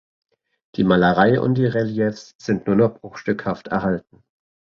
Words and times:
Die 0.77 0.83
Malereien 0.83 1.37
und 1.37 1.53
die 1.59 1.67
Reliefs 1.67 2.33
sind 2.41 2.65
nur 2.65 2.75
noch 2.75 2.99
bruchstückhaft 3.01 3.67
erhalten. 3.67 4.23